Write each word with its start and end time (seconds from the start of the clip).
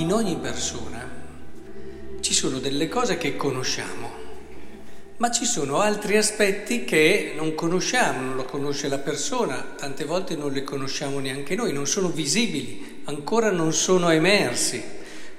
in 0.00 0.12
ogni 0.12 0.36
persona 0.36 1.08
ci 2.20 2.34
sono 2.34 2.58
delle 2.58 2.88
cose 2.88 3.16
che 3.16 3.36
conosciamo, 3.36 4.22
ma 5.18 5.30
ci 5.30 5.44
sono 5.44 5.78
altri 5.78 6.16
aspetti 6.16 6.84
che 6.84 7.32
non 7.36 7.54
conosciamo, 7.54 8.20
non 8.20 8.34
lo 8.34 8.44
conosce 8.44 8.88
la 8.88 8.98
persona, 8.98 9.74
tante 9.76 10.04
volte 10.04 10.34
non 10.36 10.52
le 10.52 10.64
conosciamo 10.64 11.18
neanche 11.18 11.54
noi, 11.54 11.72
non 11.72 11.86
sono 11.86 12.08
visibili, 12.08 13.02
ancora 13.04 13.50
non 13.50 13.72
sono 13.72 14.10
emersi, 14.10 14.82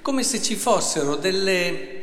come 0.02 0.24
se 0.24 0.42
ci 0.42 0.56
fossero 0.56 1.16
delle, 1.16 2.00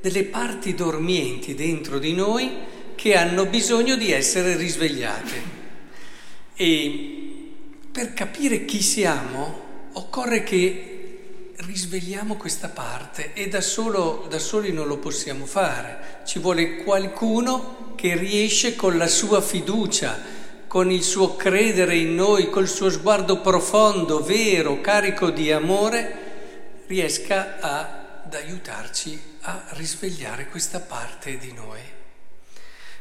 delle 0.00 0.24
parti 0.24 0.74
dormienti 0.74 1.54
dentro 1.54 1.98
di 1.98 2.12
noi 2.12 2.50
che 2.94 3.16
hanno 3.16 3.46
bisogno 3.46 3.96
di 3.96 4.12
essere 4.12 4.56
risvegliate. 4.56 5.56
E 6.54 7.18
per 7.90 8.12
capire 8.12 8.64
chi 8.64 8.82
siamo 8.82 9.66
occorre 9.94 10.42
che 10.42 10.87
risvegliamo 11.58 12.36
questa 12.36 12.68
parte 12.68 13.32
e 13.32 13.48
da, 13.48 13.60
solo, 13.60 14.26
da 14.28 14.38
soli 14.38 14.72
non 14.72 14.86
lo 14.86 14.98
possiamo 14.98 15.46
fare. 15.46 16.20
Ci 16.24 16.38
vuole 16.38 16.82
qualcuno 16.84 17.94
che 17.96 18.16
riesce 18.16 18.76
con 18.76 18.96
la 18.96 19.08
sua 19.08 19.40
fiducia, 19.40 20.36
con 20.66 20.90
il 20.90 21.02
suo 21.02 21.34
credere 21.34 21.96
in 21.96 22.14
noi, 22.14 22.50
col 22.50 22.68
suo 22.68 22.90
sguardo 22.90 23.40
profondo, 23.40 24.22
vero, 24.22 24.80
carico 24.80 25.30
di 25.30 25.50
amore, 25.50 26.84
riesca 26.86 27.58
a, 27.60 28.22
ad 28.24 28.34
aiutarci 28.34 29.20
a 29.42 29.64
risvegliare 29.70 30.48
questa 30.48 30.80
parte 30.80 31.38
di 31.38 31.52
noi. 31.52 31.97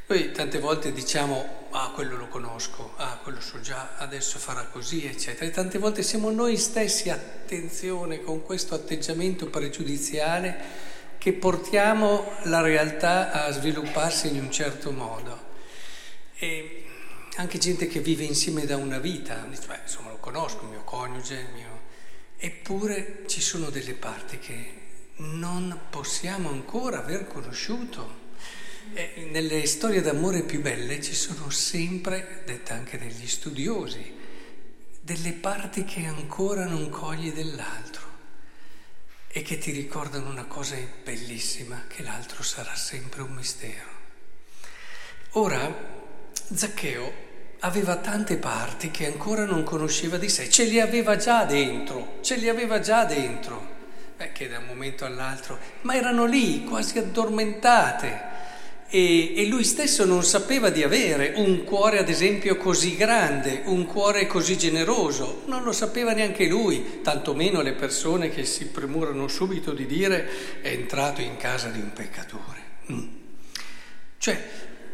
Noi 0.10 0.32
tante 0.32 0.60
volte 0.60 0.94
diciamo, 0.94 1.68
ah, 1.72 1.92
quello 1.92 2.16
lo 2.16 2.30
conosco, 2.30 2.94
ah, 2.96 3.20
quello 3.22 3.42
so 3.42 3.60
già, 3.60 3.98
adesso 3.98 4.40
farà 4.40 4.64
così, 4.64 5.06
eccetera. 5.06 5.46
E 5.46 5.52
tante 5.52 5.80
volte 5.80 6.02
siamo 6.02 6.32
noi 6.32 6.56
stessi, 6.56 7.10
attenzione, 7.10 8.22
con 8.22 8.42
questo 8.42 8.74
atteggiamento 8.74 9.48
pregiudiziale, 9.48 10.56
che 11.18 11.34
portiamo 11.34 12.32
la 12.44 12.62
realtà 12.62 13.34
a 13.34 13.52
svilupparsi 13.52 14.30
in 14.30 14.40
un 14.40 14.50
certo 14.50 14.92
modo. 14.92 15.38
E 16.38 16.86
anche 17.36 17.58
gente 17.58 17.88
che 17.88 18.00
vive 18.00 18.24
insieme 18.24 18.66
da 18.66 18.78
una 18.78 19.00
vita, 19.00 19.46
dice, 19.50 19.68
beh, 19.68 19.80
insomma 19.84 20.12
lo 20.12 20.18
conosco, 20.20 20.64
il 20.64 20.70
mio 20.70 20.84
coniuge, 20.86 21.36
il 21.36 21.54
mio... 21.54 21.82
Eppure 22.38 23.24
ci 23.28 23.42
sono 23.42 23.70
delle 23.70 23.94
parti 23.94 24.40
che 24.40 24.72
non 25.18 25.78
possiamo 25.90 26.48
ancora 26.48 27.00
aver 27.00 27.28
conosciuto. 27.28 28.27
E 28.94 29.28
nelle 29.32 29.66
storie 29.66 30.02
d'amore 30.02 30.44
più 30.44 30.62
belle 30.62 31.02
ci 31.02 31.14
sono 31.14 31.50
sempre, 31.50 32.42
dette 32.46 32.74
anche 32.74 32.98
dagli 32.98 33.28
studiosi, 33.28 34.16
delle 35.02 35.34
parti 35.34 35.84
che 35.84 36.06
ancora 36.06 36.66
non 36.66 36.90
cogli 36.90 37.32
dell'altro 37.32 38.06
e 39.28 39.42
che 39.42 39.58
ti 39.58 39.72
ricordano 39.72 40.30
una 40.30 40.46
cosa 40.46 40.76
bellissima, 41.04 41.84
che 41.88 42.04
l'altro 42.04 42.44
sarà 42.44 42.76
sempre 42.76 43.22
un 43.22 43.34
mistero. 43.34 43.96
Ora, 45.32 45.96
Zaccheo 46.54 47.26
aveva 47.60 47.98
tante 47.98 48.38
parti 48.38 48.90
che 48.90 49.06
ancora 49.06 49.46
non 49.46 49.64
conosceva 49.64 50.18
di 50.18 50.30
sé, 50.30 50.50
ce 50.50 50.64
li 50.64 50.80
aveva 50.80 51.18
già 51.18 51.44
dentro, 51.46 52.18
ce 52.22 52.36
li 52.36 52.50
aveva 52.50 52.80
già 52.80 53.06
dentro, 53.06 53.76
beh, 54.18 54.32
che 54.32 54.48
da 54.48 54.60
un 54.60 54.66
momento 54.66 55.06
all'altro, 55.06 55.60
ma 55.82 55.96
erano 55.96 56.26
lì, 56.26 56.64
quasi 56.64 56.98
addormentate 56.98 58.37
e, 58.90 59.34
e, 59.36 59.46
lui 59.48 59.66
stesso 59.66 60.06
non 60.06 60.24
sapeva 60.24 60.70
di 60.70 60.82
avere 60.82 61.34
un 61.36 61.66
cuore, 61.66 62.00
ad 62.00 62.08
esempio, 62.08 62.56
così 62.56 62.96
grande, 62.96 63.64
un 63.66 63.86
cuore 63.86 64.28
così 64.28 64.58
generoso, 64.58 65.42
non 65.46 65.64
lo 65.64 65.74
sapeva 65.74 66.14
neanche 66.14 66.46
lui, 66.46 67.02
tantomeno 67.02 67.62
le 67.62 67.74
persone 67.74 68.30
che 68.30 68.46
si 68.46 68.68
premurano 68.68 69.28
subito 69.28 69.74
di 69.74 69.86
dire 69.86 70.62
è 70.62 70.70
entrato 70.70 71.22
in 71.22 71.36
casa 71.36 71.68
di 71.68 71.80
un 71.80 71.92
peccatore. 71.92 72.62
Mm. 72.92 73.08
Cioè, 74.18 74.44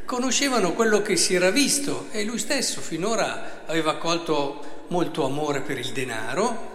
conoscevano 0.05 0.73
quello 0.73 1.01
che 1.01 1.15
si 1.15 1.35
era 1.35 1.51
visto 1.51 2.07
e 2.11 2.23
lui 2.23 2.39
stesso 2.39 2.81
finora 2.81 3.63
aveva 3.67 3.97
colto 3.97 4.85
molto 4.87 5.23
amore 5.23 5.61
per 5.61 5.77
il 5.77 5.91
denaro, 5.91 6.71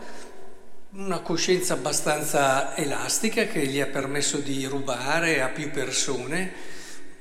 una 0.92 1.20
coscienza 1.20 1.74
abbastanza 1.74 2.76
elastica 2.76 3.46
che 3.46 3.66
gli 3.66 3.80
ha 3.80 3.86
permesso 3.86 4.38
di 4.38 4.64
rubare 4.64 5.42
a 5.42 5.48
più 5.48 5.70
persone 5.70 6.76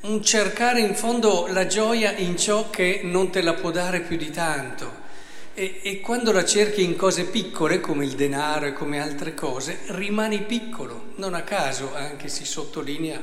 un 0.07 0.23
cercare 0.23 0.79
in 0.79 0.95
fondo 0.95 1.47
la 1.47 1.67
gioia 1.67 2.15
in 2.15 2.37
ciò 2.37 2.69
che 2.69 3.01
non 3.03 3.29
te 3.29 3.41
la 3.41 3.53
può 3.53 3.71
dare 3.71 4.01
più 4.01 4.15
di 4.15 4.31
tanto. 4.31 5.05
E, 5.53 5.81
e, 5.83 5.99
quando 5.99 6.31
la 6.31 6.45
cerchi 6.45 6.83
in 6.83 6.95
cose 6.95 7.25
piccole 7.25 7.81
come 7.81 8.05
il 8.05 8.15
denaro 8.15 8.67
e 8.67 8.73
come 8.73 9.01
altre 9.01 9.33
cose, 9.33 9.79
rimani 9.87 10.43
piccolo. 10.43 11.13
Non 11.15 11.33
a 11.33 11.41
caso 11.41 11.93
anche 11.93 12.29
si 12.29 12.45
sottolinea 12.45 13.21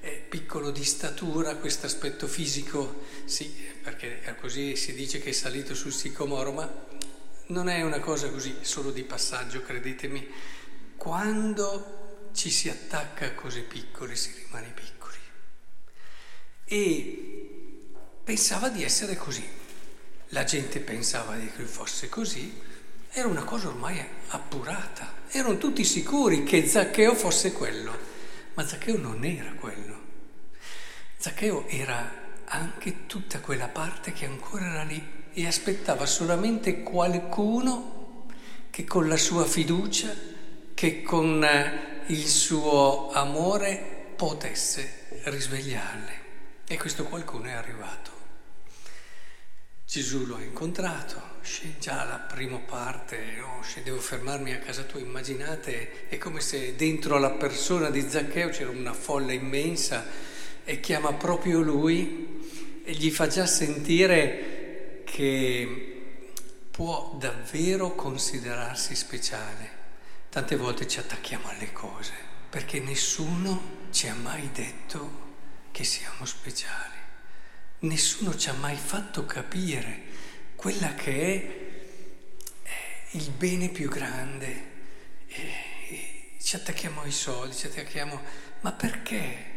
eh, 0.00 0.24
piccolo 0.28 0.70
di 0.70 0.82
statura, 0.82 1.54
questo 1.56 1.86
aspetto 1.86 2.26
fisico, 2.26 3.02
sì, 3.24 3.54
perché 3.80 4.22
così 4.40 4.74
si 4.74 4.94
dice 4.94 5.20
che 5.20 5.30
è 5.30 5.32
salito 5.32 5.74
sul 5.74 5.92
sicomoro, 5.92 6.50
ma 6.50 6.68
non 7.48 7.68
è 7.68 7.82
una 7.82 8.00
cosa 8.00 8.28
così 8.28 8.56
solo 8.62 8.90
di 8.90 9.04
passaggio, 9.04 9.62
credetemi. 9.62 10.26
Quando 10.96 12.30
ci 12.32 12.50
si 12.50 12.68
attacca 12.70 13.26
a 13.26 13.32
cose 13.34 13.60
piccole 13.60 14.16
si 14.16 14.32
rimane 14.44 14.72
piccoli 14.74 15.01
e 16.64 17.90
pensava 18.24 18.68
di 18.68 18.82
essere 18.82 19.16
così. 19.16 19.46
La 20.28 20.44
gente 20.44 20.80
pensava 20.80 21.36
che 21.36 21.64
fosse 21.64 22.08
così, 22.08 22.60
era 23.10 23.28
una 23.28 23.44
cosa 23.44 23.68
ormai 23.68 24.02
appurata, 24.28 25.12
erano 25.28 25.58
tutti 25.58 25.84
sicuri 25.84 26.44
che 26.44 26.66
Zaccheo 26.66 27.14
fosse 27.14 27.52
quello, 27.52 27.96
ma 28.54 28.66
Zaccheo 28.66 28.96
non 28.96 29.22
era 29.24 29.52
quello. 29.52 30.00
Zaccheo 31.18 31.68
era 31.68 32.20
anche 32.46 33.06
tutta 33.06 33.40
quella 33.40 33.68
parte 33.68 34.12
che 34.12 34.24
ancora 34.24 34.66
era 34.66 34.82
lì 34.84 35.20
e 35.34 35.46
aspettava 35.46 36.06
solamente 36.06 36.82
qualcuno 36.82 38.26
che 38.70 38.84
con 38.84 39.06
la 39.08 39.18
sua 39.18 39.44
fiducia, 39.44 40.14
che 40.72 41.02
con 41.02 41.46
il 42.06 42.26
suo 42.26 43.10
amore 43.12 44.14
potesse 44.16 45.06
risvegliarle. 45.24 46.21
E 46.72 46.78
questo 46.78 47.04
qualcuno 47.04 47.48
è 47.48 47.52
arrivato. 47.52 48.10
Gesù 49.86 50.24
lo 50.24 50.36
ha 50.36 50.42
incontrato, 50.42 51.20
già 51.78 52.04
la 52.04 52.16
prima 52.16 52.56
parte, 52.56 53.42
oh, 53.42 53.60
devo 53.82 54.00
fermarmi 54.00 54.54
a 54.54 54.58
casa 54.58 54.84
tua, 54.84 54.98
immaginate, 54.98 56.08
è 56.08 56.16
come 56.16 56.40
se 56.40 56.74
dentro 56.74 57.18
la 57.18 57.32
persona 57.32 57.90
di 57.90 58.00
Zaccheo 58.08 58.48
c'era 58.48 58.70
una 58.70 58.94
folla 58.94 59.32
immensa 59.32 60.06
e 60.64 60.80
chiama 60.80 61.12
proprio 61.12 61.60
lui 61.60 62.80
e 62.86 62.92
gli 62.92 63.10
fa 63.10 63.26
già 63.26 63.44
sentire 63.44 65.02
che 65.04 66.22
può 66.70 67.14
davvero 67.20 67.94
considerarsi 67.94 68.96
speciale. 68.96 69.70
Tante 70.30 70.56
volte 70.56 70.88
ci 70.88 71.00
attacchiamo 71.00 71.50
alle 71.50 71.70
cose 71.70 72.14
perché 72.48 72.80
nessuno 72.80 73.88
ci 73.90 74.08
ha 74.08 74.14
mai 74.14 74.48
detto 74.54 75.21
che 75.72 75.84
siamo 75.84 76.24
speciali. 76.24 77.00
Nessuno 77.80 78.36
ci 78.36 78.48
ha 78.48 78.52
mai 78.52 78.76
fatto 78.76 79.26
capire 79.26 80.10
quella 80.54 80.94
che 80.94 81.12
è, 82.62 82.62
è 82.62 83.16
il 83.16 83.30
bene 83.30 83.68
più 83.70 83.88
grande. 83.88 84.70
E, 85.26 86.36
ci 86.40 86.56
attacchiamo 86.56 87.02
ai 87.02 87.10
soldi, 87.10 87.56
ci 87.56 87.66
attacchiamo... 87.66 88.20
Ma 88.60 88.72
perché? 88.72 89.50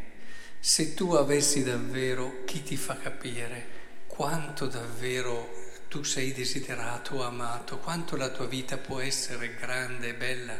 Se 0.59 0.95
tu 0.95 1.13
avessi 1.13 1.61
davvero 1.61 2.43
chi 2.45 2.63
ti 2.63 2.75
fa 2.75 2.97
capire 2.97 3.83
quanto 4.07 4.65
davvero 4.65 5.63
tu 5.89 6.01
sei 6.01 6.33
desiderato, 6.33 7.23
amato, 7.23 7.77
quanto 7.77 8.15
la 8.15 8.29
tua 8.29 8.47
vita 8.47 8.77
può 8.77 8.99
essere 8.99 9.53
grande 9.53 10.09
e 10.09 10.13
bella, 10.15 10.59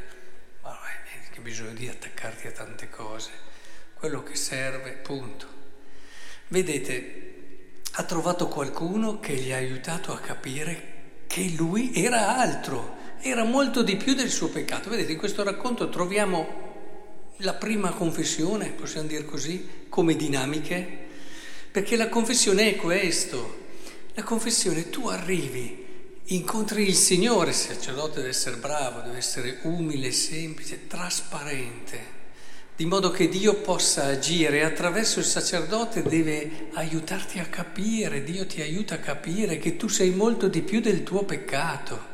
ma 0.62 0.78
che 1.32 1.42
bisogno 1.42 1.74
di 1.74 1.88
attaccarti 1.88 2.48
a 2.48 2.52
tante 2.52 2.90
cose 2.90 3.32
quello 3.96 4.24
che 4.24 4.36
serve, 4.36 4.92
punto. 4.92 5.48
Vedete, 6.50 7.24
ha 7.94 8.04
trovato 8.04 8.48
qualcuno 8.48 9.20
che 9.20 9.34
gli 9.36 9.52
ha 9.52 9.58
aiutato 9.58 10.14
a 10.14 10.20
capire 10.20 10.94
che 11.28 11.54
lui 11.58 11.92
era 11.96 12.38
altro, 12.38 12.96
era 13.20 13.44
molto 13.44 13.82
di 13.82 13.96
più 13.96 14.14
del 14.14 14.30
suo 14.30 14.50
peccato. 14.50 14.90
Vedete, 14.90 15.14
in 15.14 15.18
questo 15.18 15.44
racconto 15.44 15.90
troviamo 15.90 17.34
la 17.38 17.54
prima 17.54 17.92
confessione, 17.92 18.70
possiamo 18.72 19.08
dire 19.08 19.26
così, 19.26 19.86
come 19.90 20.16
dinamiche, 20.16 21.04
perché 21.72 21.96
la 21.96 22.10
confessione 22.10 22.70
è 22.70 22.76
questo. 22.76 23.64
La 24.14 24.24
confessione, 24.24 24.90
tu 24.90 25.08
arrivi, 25.08 25.86
incontri 26.26 26.88
il 26.88 26.96
Signore, 26.96 27.50
il 27.50 27.56
sacerdote 27.56 28.18
deve 28.18 28.30
essere 28.30 28.58
bravo, 28.58 29.02
deve 29.02 29.18
essere 29.18 29.60
umile, 29.64 30.12
semplice, 30.12 30.88
trasparente 30.88 32.24
di 32.76 32.86
modo 32.86 33.10
che 33.10 33.30
Dio 33.30 33.54
possa 33.56 34.06
agire 34.06 34.66
attraverso 34.66 35.20
il 35.20 35.26
sacerdote 35.26 36.04
deve 36.04 36.68
aiutarti 36.74 37.40
a 37.40 37.46
capire, 37.46 38.24
Dio 38.24 38.46
ti 38.46 38.62
aiuta 38.62 38.96
a 38.96 39.00
capire 39.00 39.58
che 39.58 39.78
tu 39.78 39.88
sei 39.88 40.10
molto 40.10 40.50
di 40.50 40.62
più 40.62 40.82
del 40.82 41.04
tuo 41.04 41.24
peccato. 41.24 42.14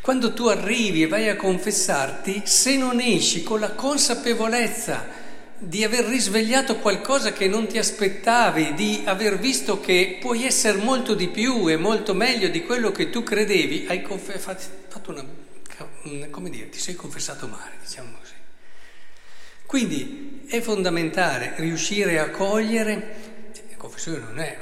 Quando 0.00 0.32
tu 0.32 0.46
arrivi 0.46 1.02
e 1.02 1.08
vai 1.08 1.28
a 1.28 1.36
confessarti, 1.36 2.42
se 2.44 2.76
non 2.76 3.00
esci 3.00 3.42
con 3.42 3.58
la 3.58 3.72
consapevolezza 3.72 5.28
di 5.58 5.82
aver 5.82 6.04
risvegliato 6.04 6.76
qualcosa 6.76 7.32
che 7.32 7.48
non 7.48 7.66
ti 7.66 7.76
aspettavi, 7.76 8.74
di 8.74 9.02
aver 9.04 9.38
visto 9.38 9.80
che 9.80 10.18
puoi 10.20 10.46
essere 10.46 10.78
molto 10.78 11.14
di 11.14 11.28
più 11.28 11.68
e 11.68 11.76
molto 11.76 12.14
meglio 12.14 12.48
di 12.48 12.64
quello 12.64 12.92
che 12.92 13.10
tu 13.10 13.24
credevi, 13.24 13.86
hai 13.88 14.02
conf- 14.02 14.38
fatto 14.38 15.10
una, 15.10 16.28
come 16.30 16.48
dire, 16.48 16.68
ti 16.68 16.78
sei 16.78 16.94
confessato 16.94 17.46
male, 17.48 17.72
diciamo 17.84 18.12
così. 18.18 18.39
Quindi 19.70 20.42
è 20.48 20.60
fondamentale 20.60 21.52
riuscire 21.58 22.18
a 22.18 22.30
cogliere, 22.30 23.14
la 23.70 23.76
confessione 23.76 24.18
non 24.18 24.40
è, 24.40 24.58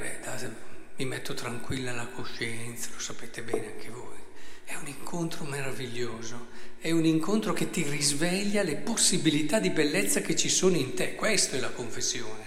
mi 0.97 1.05
metto 1.05 1.33
tranquilla 1.33 1.91
la 1.93 2.05
coscienza, 2.05 2.89
lo 2.93 2.99
sapete 2.99 3.41
bene 3.41 3.71
anche 3.71 3.89
voi. 3.89 4.19
È 4.63 4.75
un 4.75 4.85
incontro 4.85 5.45
meraviglioso, 5.45 6.49
è 6.79 6.91
un 6.91 7.05
incontro 7.05 7.53
che 7.53 7.71
ti 7.71 7.81
risveglia 7.89 8.61
le 8.61 8.75
possibilità 8.75 9.59
di 9.59 9.71
bellezza 9.71 10.21
che 10.21 10.35
ci 10.35 10.47
sono 10.47 10.75
in 10.75 10.93
te, 10.93 11.15
questo 11.15 11.55
è 11.55 11.59
la 11.59 11.71
confessione. 11.71 12.43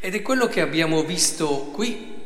Ed 0.00 0.14
è 0.14 0.20
quello 0.20 0.46
che 0.46 0.60
abbiamo 0.60 1.02
visto 1.04 1.70
qui 1.72 2.16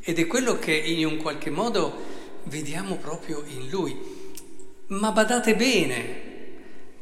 ed 0.00 0.18
è 0.18 0.26
quello 0.26 0.58
che 0.58 0.74
in 0.74 1.06
un 1.06 1.18
qualche 1.18 1.50
modo 1.50 2.40
vediamo 2.46 2.96
proprio 2.96 3.44
in 3.46 3.68
lui. 3.70 3.96
Ma 4.88 5.12
badate 5.12 5.54
bene 5.54 6.22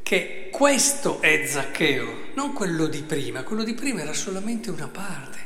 che 0.02 0.35
questo 0.56 1.20
è 1.20 1.44
Zaccheo, 1.46 2.28
non 2.32 2.54
quello 2.54 2.86
di 2.86 3.02
prima, 3.02 3.42
quello 3.42 3.62
di 3.62 3.74
prima 3.74 4.00
era 4.00 4.14
solamente 4.14 4.70
una 4.70 4.88
parte. 4.88 5.38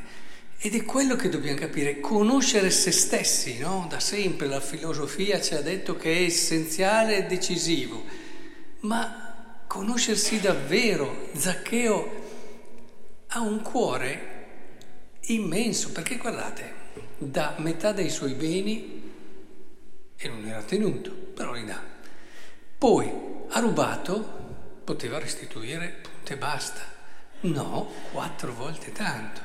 Ed 0.57 0.77
è 0.77 0.85
quello 0.85 1.17
che 1.17 1.29
dobbiamo 1.29 1.59
capire, 1.59 1.99
conoscere 1.99 2.71
se 2.71 2.93
stessi, 2.93 3.59
no? 3.59 3.87
Da 3.91 3.99
sempre 3.99 4.47
la 4.47 4.61
filosofia 4.61 5.41
ci 5.41 5.55
ha 5.55 5.63
detto 5.63 5.97
che 5.97 6.15
è 6.15 6.23
essenziale 6.23 7.17
e 7.17 7.23
decisivo, 7.25 8.05
ma 8.83 9.65
conoscersi 9.67 10.39
davvero, 10.39 11.31
Zaccheo 11.35 12.23
ha 13.27 13.41
un 13.41 13.63
cuore 13.63 14.47
immenso, 15.23 15.91
perché 15.91 16.19
guardate, 16.19 16.73
da 17.19 17.57
metà 17.59 17.91
dei 17.91 18.11
suoi 18.11 18.35
beni 18.35 19.13
e 20.17 20.29
non 20.29 20.47
era 20.47 20.63
tenuto, 20.63 21.11
però 21.11 21.53
li 21.53 21.65
dà. 21.65 21.83
Poi 22.79 23.11
ha 23.49 23.59
rubato, 23.59 24.40
poteva 24.91 25.21
restituire, 25.21 26.01
punto 26.03 26.33
e 26.33 26.37
basta. 26.37 26.81
No, 27.43 27.93
quattro 28.11 28.53
volte 28.53 28.91
tanto. 28.91 29.41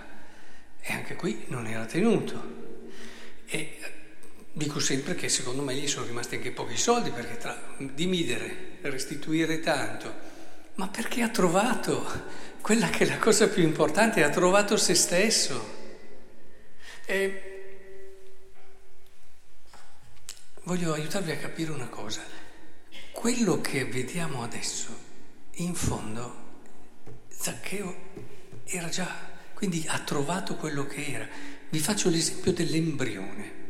E 0.82 0.92
anche 0.92 1.16
qui 1.16 1.46
non 1.50 1.68
era 1.68 1.86
tenuto. 1.86 2.64
E 3.46 3.78
dico 4.52 4.80
sempre 4.80 5.14
che 5.14 5.30
secondo 5.30 5.62
me 5.62 5.76
gli 5.76 5.88
sono 5.88 6.08
rimasti 6.08 6.36
anche 6.36 6.52
pochi 6.52 6.78
soldi 6.78 7.12
perché 7.12 7.38
tra 7.38 7.76
dividere, 7.78 8.80
restituire 8.82 9.60
tanto, 9.60 10.12
ma 10.76 10.88
perché 10.88 11.22
ha 11.22 11.30
trovato 11.30 12.04
quella 12.62 12.90
che 12.90 13.06
è 13.06 13.08
la 13.08 13.20
cosa 13.20 13.48
più 13.48 13.62
importante, 13.62 14.24
ha 14.24 14.30
trovato 14.30 14.78
se 14.78 14.96
stesso. 14.96 15.74
E 17.06 17.42
voglio 20.64 20.94
aiutarvi 20.94 21.30
a 21.30 21.38
capire 21.38 21.72
una 21.72 21.88
cosa. 21.88 22.24
Quello 23.12 23.62
che 23.62 23.86
vediamo 23.86 24.42
adesso, 24.42 25.05
in 25.56 25.76
fondo, 25.76 26.44
Zaccheo 27.30 27.96
era 28.66 28.90
già 28.90 29.34
quindi 29.56 29.86
ha 29.88 30.00
trovato 30.00 30.58
quello 30.58 30.86
che 30.86 31.06
era. 31.06 31.28
Vi 31.70 31.80
faccio 31.80 32.10
l'esempio 32.10 32.52
dell'embrione. 32.52 33.64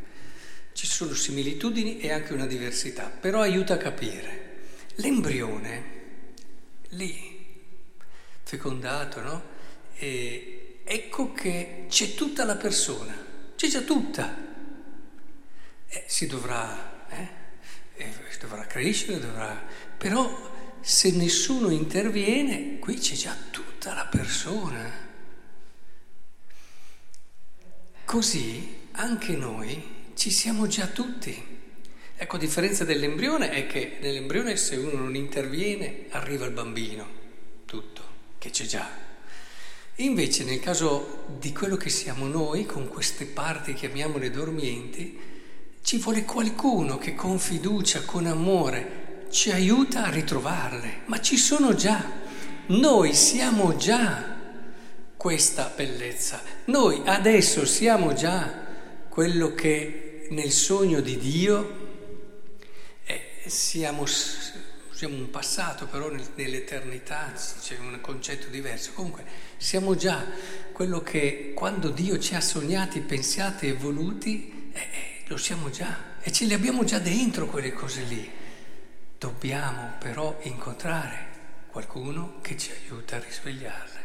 Ci 0.72 0.84
sono 0.84 1.14
similitudini 1.14 2.00
e 2.00 2.12
anche 2.12 2.34
una 2.34 2.44
diversità, 2.44 3.04
però 3.04 3.40
aiuta 3.40 3.74
a 3.74 3.78
capire. 3.78 4.44
L'embrione, 4.96 5.84
lì, 6.90 7.62
fecondato, 8.42 9.20
no? 9.22 9.42
E 9.94 10.80
ecco 10.84 11.32
che 11.32 11.86
c'è 11.88 12.14
tutta 12.14 12.44
la 12.44 12.56
persona, 12.56 13.14
c'è 13.54 13.68
già 13.68 13.82
tutta. 13.82 14.44
Eh, 15.88 16.04
si 16.06 16.26
dovrà, 16.26 17.06
eh? 17.08 17.44
Eh, 17.94 18.12
dovrà 18.40 18.66
crescere, 18.66 19.20
dovrà... 19.20 19.64
però 19.96 20.55
se 20.86 21.10
nessuno 21.10 21.70
interviene, 21.70 22.78
qui 22.78 22.96
c'è 22.96 23.16
già 23.16 23.36
tutta 23.50 23.92
la 23.92 24.06
persona. 24.06 24.88
Così 28.04 28.76
anche 28.92 29.34
noi 29.34 29.82
ci 30.14 30.30
siamo 30.30 30.68
già 30.68 30.86
tutti. 30.86 31.44
Ecco, 32.14 32.36
a 32.36 32.38
differenza 32.38 32.84
dell'embrione 32.84 33.50
è 33.50 33.66
che 33.66 33.98
nell'embrione 34.00 34.56
se 34.56 34.76
uno 34.76 34.92
non 34.92 35.16
interviene 35.16 36.04
arriva 36.10 36.46
il 36.46 36.52
bambino, 36.52 37.04
tutto, 37.64 38.02
che 38.38 38.50
c'è 38.50 38.64
già. 38.64 38.88
Invece 39.96 40.44
nel 40.44 40.60
caso 40.60 41.24
di 41.36 41.52
quello 41.52 41.76
che 41.76 41.90
siamo 41.90 42.28
noi, 42.28 42.64
con 42.64 42.86
queste 42.86 43.24
parti 43.24 43.74
chiamiamole 43.74 44.30
dormienti, 44.30 45.18
ci 45.82 45.98
vuole 45.98 46.24
qualcuno 46.24 46.96
che 46.96 47.16
con 47.16 47.40
fiducia, 47.40 48.04
con 48.04 48.26
amore, 48.26 49.05
ci 49.30 49.50
aiuta 49.50 50.04
a 50.04 50.10
ritrovarle, 50.10 51.02
ma 51.06 51.20
ci 51.20 51.36
sono 51.36 51.74
già. 51.74 52.04
Noi 52.66 53.14
siamo 53.14 53.76
già 53.76 54.36
questa 55.16 55.72
bellezza. 55.74 56.40
Noi 56.66 57.02
adesso 57.04 57.64
siamo 57.64 58.12
già 58.12 58.64
quello 59.08 59.54
che 59.54 60.26
nel 60.30 60.50
sogno 60.50 61.00
di 61.00 61.16
Dio 61.16 61.84
eh, 63.04 63.20
siamo, 63.46 64.04
siamo 64.06 65.14
un 65.14 65.30
passato, 65.30 65.86
però 65.86 66.10
nell'eternità 66.34 67.32
c'è 67.60 67.76
un 67.78 67.98
concetto 68.00 68.48
diverso. 68.48 68.92
Comunque 68.94 69.24
siamo 69.56 69.94
già 69.94 70.24
quello 70.72 71.00
che 71.02 71.52
quando 71.54 71.90
Dio 71.90 72.18
ci 72.18 72.34
ha 72.34 72.40
sognati, 72.40 73.00
pensati 73.00 73.68
e 73.68 73.72
voluti, 73.74 74.70
eh, 74.72 74.78
eh, 74.78 75.22
lo 75.26 75.36
siamo 75.36 75.70
già 75.70 76.14
e 76.20 76.30
ce 76.32 76.46
le 76.46 76.54
abbiamo 76.54 76.84
già 76.84 76.98
dentro 76.98 77.46
quelle 77.46 77.72
cose 77.72 78.02
lì. 78.02 78.30
Dobbiamo 79.18 79.94
però 79.98 80.38
incontrare 80.42 81.34
qualcuno 81.68 82.38
che 82.42 82.56
ci 82.56 82.70
aiuta 82.70 83.16
a 83.16 83.20
risvegliarle. 83.20 84.04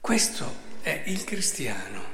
Questo 0.00 0.54
è 0.82 1.02
il 1.06 1.24
cristiano. 1.24 2.12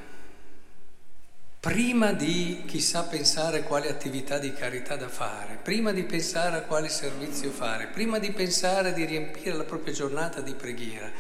Prima 1.60 2.12
di 2.12 2.62
chissà 2.66 3.02
pensare 3.02 3.62
quale 3.62 3.90
attività 3.90 4.38
di 4.38 4.54
carità 4.54 4.96
da 4.96 5.10
fare, 5.10 5.56
prima 5.56 5.92
di 5.92 6.04
pensare 6.04 6.56
a 6.56 6.62
quale 6.62 6.88
servizio 6.88 7.50
fare, 7.50 7.88
prima 7.88 8.18
di 8.18 8.32
pensare 8.32 8.94
di 8.94 9.04
riempire 9.04 9.54
la 9.54 9.64
propria 9.64 9.92
giornata 9.92 10.40
di 10.40 10.54
preghiera, 10.54 11.10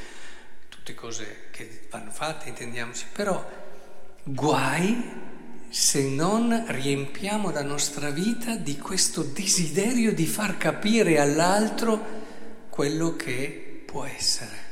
tutte 0.70 0.94
cose 0.94 1.48
che 1.50 1.86
vanno 1.90 2.10
fatte, 2.10 2.48
intendiamoci, 2.48 3.04
però 3.12 3.46
guai 4.22 5.29
se 5.70 6.02
non 6.02 6.64
riempiamo 6.66 7.52
la 7.52 7.62
nostra 7.62 8.10
vita 8.10 8.56
di 8.56 8.76
questo 8.76 9.22
desiderio 9.22 10.12
di 10.12 10.26
far 10.26 10.56
capire 10.56 11.20
all'altro 11.20 12.18
quello 12.68 13.14
che 13.14 13.82
può 13.86 14.04
essere. 14.04 14.68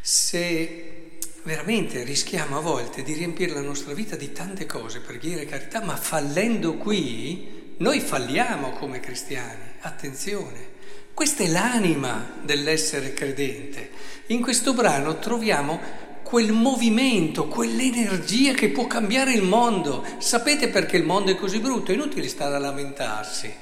Se 0.00 1.18
veramente 1.44 2.02
rischiamo 2.02 2.58
a 2.58 2.60
volte 2.60 3.04
di 3.04 3.12
riempire 3.12 3.52
la 3.52 3.60
nostra 3.60 3.94
vita 3.94 4.16
di 4.16 4.32
tante 4.32 4.66
cose, 4.66 4.98
preghiere, 4.98 5.46
carità, 5.46 5.80
ma 5.80 5.94
fallendo 5.94 6.74
qui, 6.74 7.74
noi 7.78 8.00
falliamo 8.00 8.70
come 8.72 8.98
cristiani. 8.98 9.62
Attenzione, 9.82 10.70
questa 11.14 11.44
è 11.44 11.46
l'anima 11.46 12.38
dell'essere 12.42 13.14
credente. 13.14 13.90
In 14.26 14.42
questo 14.42 14.74
brano 14.74 15.20
troviamo 15.20 16.08
quel 16.30 16.52
movimento, 16.52 17.48
quell'energia 17.48 18.54
che 18.54 18.70
può 18.70 18.86
cambiare 18.86 19.32
il 19.32 19.42
mondo. 19.42 20.06
Sapete 20.18 20.68
perché 20.68 20.96
il 20.96 21.04
mondo 21.04 21.32
è 21.32 21.34
così 21.34 21.58
brutto? 21.58 21.90
È 21.90 21.94
inutile 21.94 22.28
stare 22.28 22.54
a 22.54 22.58
lamentarsi. 22.58 23.52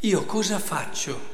Io 0.00 0.24
cosa 0.24 0.58
faccio? 0.58 1.32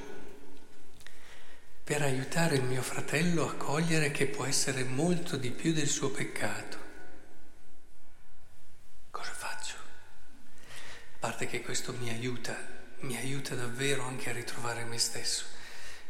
per 1.89 2.03
aiutare 2.03 2.57
il 2.57 2.65
mio 2.65 2.83
fratello 2.83 3.49
a 3.49 3.55
cogliere 3.55 4.11
che 4.11 4.27
può 4.27 4.45
essere 4.45 4.85
molto 4.85 5.39
di 5.39 5.51
più 5.51 5.73
del 5.73 5.89
suo 5.89 6.11
peccato. 6.11 6.77
Cosa 9.11 9.33
faccio? 9.33 9.77
A 9.77 11.17
parte 11.19 11.47
che 11.47 11.63
questo 11.63 11.95
mi 11.95 12.11
aiuta, 12.11 12.55
mi 12.99 13.17
aiuta 13.17 13.55
davvero 13.55 14.05
anche 14.05 14.29
a 14.29 14.35
ritrovare 14.35 14.85
me 14.85 14.99
stesso. 14.99 15.47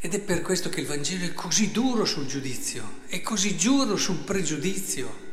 Ed 0.00 0.14
è 0.14 0.20
per 0.20 0.42
questo 0.42 0.68
che 0.68 0.80
il 0.80 0.86
Vangelo 0.86 1.24
è 1.24 1.32
così 1.32 1.70
duro 1.72 2.04
sul 2.04 2.26
giudizio, 2.26 3.00
è 3.08 3.20
così 3.20 3.56
duro 3.56 3.96
sul 3.96 4.18
pregiudizio, 4.18 5.26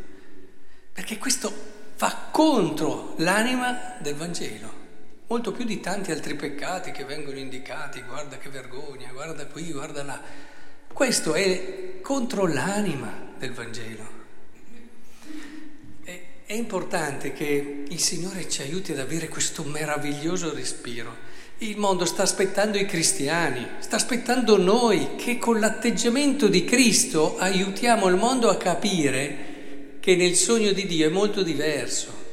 perché 0.91 1.17
questo 1.17 1.53
va 1.97 2.29
contro 2.31 3.13
l'anima 3.17 3.95
del 3.99 4.15
Vangelo 4.15 4.83
molto 5.27 5.51
più 5.51 5.65
di 5.65 5.79
tanti 5.79 6.11
altri 6.11 6.35
peccati 6.35 6.91
che 6.91 7.03
vengono 7.03 7.37
indicati, 7.37 8.01
guarda 8.01 8.37
che 8.37 8.49
vergogna, 8.49 9.11
guarda 9.11 9.45
qui, 9.47 9.71
guarda 9.71 10.03
là. 10.03 10.21
Questo 10.91 11.33
è 11.33 11.99
contro 12.01 12.45
l'anima 12.45 13.33
del 13.37 13.51
Vangelo. 13.53 14.13
È 16.03 16.53
importante 16.53 17.33
che 17.33 17.85
il 17.87 17.99
Signore 17.99 18.47
ci 18.47 18.61
aiuti 18.61 18.91
ad 18.91 18.99
avere 18.99 19.27
questo 19.27 19.63
meraviglioso 19.63 20.53
respiro. 20.53 21.33
Il 21.59 21.77
mondo 21.77 22.05
sta 22.05 22.23
aspettando 22.23 22.77
i 22.77 22.85
cristiani, 22.85 23.65
sta 23.79 23.95
aspettando 23.95 24.57
noi 24.57 25.15
che 25.15 25.37
con 25.37 25.59
l'atteggiamento 25.59 26.47
di 26.47 26.65
Cristo 26.65 27.37
aiutiamo 27.37 28.07
il 28.07 28.15
mondo 28.15 28.49
a 28.49 28.57
capire 28.57 29.97
che 29.99 30.15
nel 30.15 30.35
sogno 30.35 30.73
di 30.73 30.85
Dio 30.85 31.07
è 31.07 31.11
molto 31.11 31.43
diverso. 31.43 32.23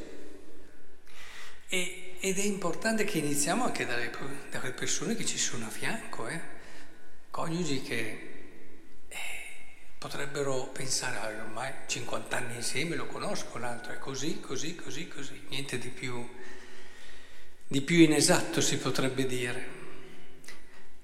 E, 1.69 2.15
ed 2.19 2.37
è 2.37 2.43
importante 2.43 3.05
che 3.05 3.17
iniziamo 3.19 3.63
anche 3.63 3.85
dalle, 3.85 4.11
dalle 4.51 4.71
persone 4.71 5.15
che 5.15 5.25
ci 5.25 5.37
sono 5.37 5.65
a 5.65 5.69
fianco, 5.69 6.27
eh? 6.27 6.39
coniugi 7.31 7.81
che 7.81 8.31
potrebbero 10.03 10.65
pensare, 10.73 11.17
ah, 11.17 11.43
ormai 11.45 11.71
50 11.87 12.35
anni 12.35 12.55
insieme 12.55 12.97
lo 12.97 13.05
conosco, 13.05 13.57
l'altro 13.57 13.93
è 13.93 13.99
così, 13.99 14.41
così, 14.41 14.75
così, 14.75 15.07
così, 15.07 15.41
niente 15.47 15.77
di 15.77 15.87
più, 15.87 16.29
di 17.73 17.81
più 17.81 17.97
inesatto 17.97 18.61
si 18.61 18.77
potrebbe 18.77 19.25
dire. 19.25 19.65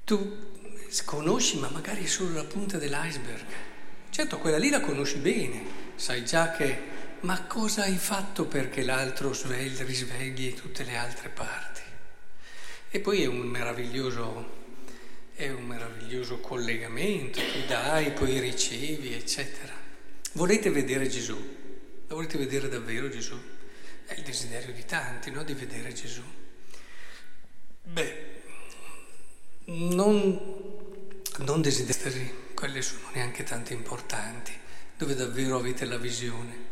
Tu 0.04 0.38
conosci, 1.04 1.58
ma 1.58 1.68
magari 1.70 2.06
solo 2.06 2.36
la 2.36 2.44
punta 2.44 2.78
dell'iceberg. 2.78 3.46
Certo, 4.12 4.38
quella 4.38 4.60
lì 4.60 4.70
la 4.70 4.80
conosci 4.80 5.18
bene, 5.18 5.64
sai 5.96 6.24
già 6.24 6.52
che, 6.52 6.80
ma 7.22 7.42
cosa 7.46 7.86
hai 7.86 7.98
fatto 7.98 8.46
perché 8.46 8.84
l'altro 8.84 9.34
svegli, 9.34 9.82
risvegli 9.82 10.54
tutte 10.54 10.84
le 10.84 10.96
altre 10.96 11.30
parti? 11.30 11.82
E 12.92 13.00
poi 13.00 13.24
è 13.24 13.26
un 13.26 13.40
meraviglioso 13.40 14.58
è 15.34 15.50
un 15.50 15.66
meraviglioso 15.66 16.40
collegamento, 16.40 17.40
tu 17.40 17.66
dai, 17.68 18.12
poi 18.12 18.40
ricevi, 18.40 19.14
eccetera. 19.14 19.74
Volete 20.34 20.70
vedere 20.70 21.08
Gesù? 21.08 21.36
Lo 22.06 22.16
volete 22.16 22.38
vedere 22.38 22.70
davvero 22.70 23.10
Gesù? 23.10 23.40
È 24.06 24.14
il 24.14 24.22
desiderio 24.22 24.72
di 24.72 24.86
tanti, 24.86 25.32
no? 25.32 25.44
Di 25.44 25.54
vedere 25.54 25.94
Gesù. 25.94 26.22
Beh, 27.91 28.41
non, 29.65 30.39
non 31.38 31.62
desiderare, 31.62 32.48
quelle 32.53 32.84
sono 32.84 33.10
neanche 33.13 33.43
tanto 33.43 33.74
importanti, 33.74 34.51
dove 34.96 35.15
davvero 35.15 35.58
avete 35.58 35.86
la 35.86 35.98
visione. 35.98 36.67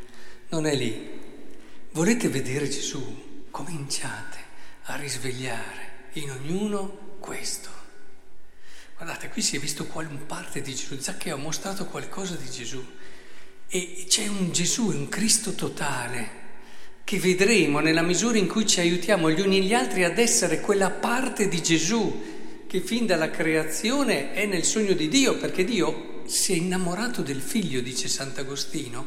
Non 0.49 0.67
è 0.67 0.75
lì. 0.75 1.19
Volete 1.91 2.29
vedere 2.29 2.69
Gesù? 2.69 3.45
Cominciate 3.49 4.37
a 4.83 4.95
risvegliare 4.95 6.09
in 6.13 6.29
ognuno 6.29 7.15
questo. 7.19 7.69
Guardate, 8.95 9.29
qui 9.29 9.41
si 9.41 9.55
è 9.55 9.59
visto 9.59 9.87
quale 9.87 10.09
parte 10.27 10.61
di 10.61 10.75
Gesù. 10.75 10.99
Zaccheo 10.99 11.35
ha 11.35 11.39
mostrato 11.39 11.85
qualcosa 11.85 12.35
di 12.35 12.49
Gesù. 12.49 12.85
E 13.67 14.05
c'è 14.07 14.27
un 14.27 14.51
Gesù, 14.51 14.89
un 14.89 15.09
Cristo 15.09 15.55
totale, 15.55 16.45
che 17.07 17.19
vedremo 17.19 17.79
nella 17.79 18.01
misura 18.01 18.37
in 18.37 18.49
cui 18.49 18.67
ci 18.67 18.81
aiutiamo 18.81 19.31
gli 19.31 19.39
uni 19.39 19.61
gli 19.61 19.73
altri 19.73 20.03
ad 20.03 20.17
essere 20.17 20.59
quella 20.59 20.89
parte 20.89 21.47
di 21.47 21.61
Gesù 21.61 22.21
che 22.67 22.81
fin 22.81 23.05
dalla 23.05 23.29
creazione 23.29 24.33
è 24.33 24.45
nel 24.45 24.65
sogno 24.65 24.91
di 24.91 25.07
Dio, 25.07 25.37
perché 25.37 25.63
Dio 25.63 26.23
si 26.25 26.51
è 26.51 26.57
innamorato 26.57 27.21
del 27.21 27.39
figlio, 27.39 27.79
dice 27.79 28.09
Sant'Agostino, 28.09 29.05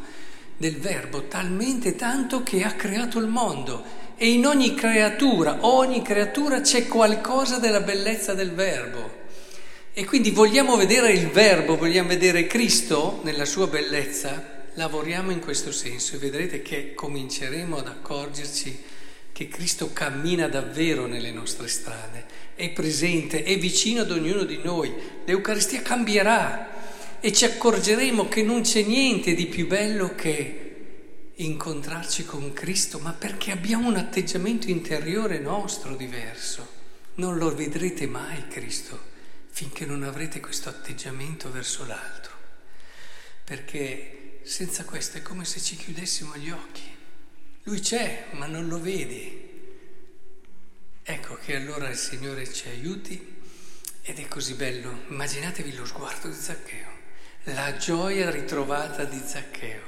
del 0.56 0.78
verbo, 0.78 1.24
talmente 1.24 1.94
tanto 1.94 2.42
che 2.42 2.62
ha 2.62 2.72
creato 2.72 3.18
il 3.18 3.26
mondo. 3.26 3.84
E 4.16 4.30
in 4.30 4.46
ogni 4.46 4.74
creatura, 4.74 5.58
ogni 5.66 6.00
creatura 6.00 6.62
c'è 6.62 6.86
qualcosa 6.86 7.58
della 7.58 7.80
bellezza 7.80 8.32
del 8.32 8.52
verbo. 8.52 9.18
E 9.92 10.06
quindi 10.06 10.30
vogliamo 10.30 10.74
vedere 10.76 11.12
il 11.12 11.28
Verbo, 11.28 11.76
vogliamo 11.76 12.08
vedere 12.08 12.46
Cristo 12.46 13.20
nella 13.24 13.44
sua 13.44 13.66
bellezza, 13.66 14.59
lavoriamo 14.80 15.30
in 15.30 15.40
questo 15.40 15.72
senso 15.72 16.14
e 16.14 16.18
vedrete 16.18 16.62
che 16.62 16.94
cominceremo 16.94 17.76
ad 17.76 17.86
accorgerci 17.86 18.82
che 19.30 19.46
Cristo 19.48 19.92
cammina 19.92 20.48
davvero 20.48 21.06
nelle 21.06 21.30
nostre 21.30 21.68
strade, 21.68 22.24
è 22.54 22.70
presente, 22.70 23.42
è 23.42 23.58
vicino 23.58 24.00
ad 24.00 24.10
ognuno 24.10 24.44
di 24.44 24.58
noi. 24.62 24.90
L'Eucaristia 25.26 25.82
cambierà 25.82 27.20
e 27.20 27.30
ci 27.30 27.44
accorgeremo 27.44 28.28
che 28.28 28.42
non 28.42 28.62
c'è 28.62 28.82
niente 28.82 29.34
di 29.34 29.46
più 29.46 29.66
bello 29.66 30.14
che 30.14 31.32
incontrarci 31.34 32.24
con 32.24 32.52
Cristo, 32.54 32.98
ma 32.98 33.12
perché 33.12 33.50
abbiamo 33.50 33.88
un 33.88 33.96
atteggiamento 33.96 34.70
interiore 34.70 35.40
nostro 35.40 35.94
diverso. 35.94 36.78
Non 37.16 37.36
lo 37.36 37.54
vedrete 37.54 38.06
mai 38.06 38.48
Cristo 38.48 39.08
finché 39.50 39.84
non 39.84 40.04
avrete 40.04 40.40
questo 40.40 40.70
atteggiamento 40.70 41.50
verso 41.50 41.84
l'altro, 41.84 42.32
perché 43.44 44.19
senza 44.50 44.82
questo 44.82 45.18
è 45.18 45.22
come 45.22 45.44
se 45.44 45.60
ci 45.60 45.76
chiudessimo 45.76 46.36
gli 46.36 46.50
occhi. 46.50 46.82
Lui 47.62 47.78
c'è, 47.78 48.26
ma 48.32 48.46
non 48.46 48.66
lo 48.66 48.80
vedi. 48.80 49.48
Ecco 51.04 51.36
che 51.36 51.54
allora 51.54 51.88
il 51.88 51.96
Signore 51.96 52.52
ci 52.52 52.66
aiuti 52.66 53.38
ed 54.02 54.18
è 54.18 54.26
così 54.26 54.54
bello. 54.54 55.04
Immaginatevi 55.08 55.72
lo 55.76 55.86
sguardo 55.86 56.26
di 56.26 56.34
Zaccheo, 56.34 56.88
la 57.44 57.76
gioia 57.76 58.28
ritrovata 58.28 59.04
di 59.04 59.22
Zaccheo 59.24 59.82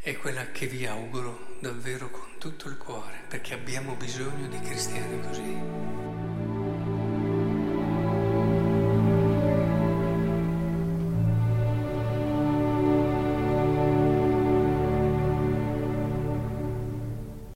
è 0.00 0.16
quella 0.16 0.50
che 0.50 0.66
vi 0.66 0.84
auguro 0.84 1.56
davvero 1.60 2.10
con 2.10 2.38
tutto 2.38 2.68
il 2.68 2.78
cuore, 2.78 3.20
perché 3.28 3.54
abbiamo 3.54 3.94
bisogno 3.94 4.48
di 4.48 4.58
cristiani 4.62 5.20
così. 5.28 6.15